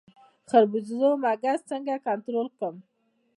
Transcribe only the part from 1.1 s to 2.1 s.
مګس څنګه